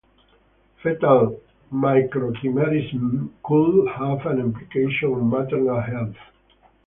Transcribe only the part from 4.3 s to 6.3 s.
implication on maternal health.